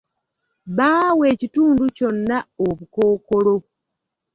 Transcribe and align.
Baawa 0.77 1.23
ekitundu 1.33 1.83
kyonna 1.97 2.37
obukookolo. 2.67 3.55